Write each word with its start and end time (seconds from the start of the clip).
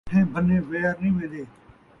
بٹھیں 0.05 0.25
بھنیں 0.33 0.61
ویر 0.69 0.91
نئیں 1.01 1.15
وین٘دے 1.17 1.43